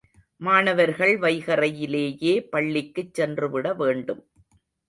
மாணவர்கள் 0.41 1.13
வைகறையிலேயே 1.19 2.33
பள்ளிக்குச் 2.49 3.13
சென்றுவிட 3.13 3.73
வேண்டும். 3.73 4.23